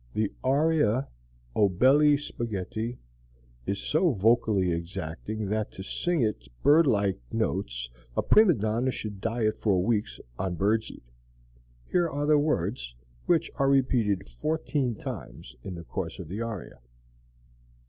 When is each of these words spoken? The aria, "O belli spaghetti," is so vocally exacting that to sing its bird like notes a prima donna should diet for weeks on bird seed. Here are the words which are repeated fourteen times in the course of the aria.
The 0.15 0.31
aria, 0.43 1.07
"O 1.55 1.69
belli 1.69 2.17
spaghetti," 2.17 2.97
is 3.67 3.77
so 3.77 4.13
vocally 4.13 4.71
exacting 4.71 5.45
that 5.49 5.71
to 5.73 5.83
sing 5.83 6.23
its 6.23 6.47
bird 6.47 6.87
like 6.87 7.19
notes 7.31 7.87
a 8.17 8.23
prima 8.23 8.55
donna 8.55 8.89
should 8.89 9.21
diet 9.21 9.57
for 9.59 9.79
weeks 9.83 10.19
on 10.39 10.55
bird 10.55 10.81
seed. 10.83 11.03
Here 11.87 12.09
are 12.09 12.25
the 12.25 12.39
words 12.39 12.95
which 13.27 13.51
are 13.57 13.69
repeated 13.69 14.27
fourteen 14.27 14.95
times 14.95 15.55
in 15.63 15.75
the 15.75 15.83
course 15.83 16.17
of 16.17 16.29
the 16.29 16.41
aria. 16.41 16.79